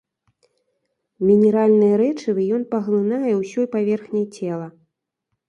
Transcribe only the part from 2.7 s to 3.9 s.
паглынае ўсёй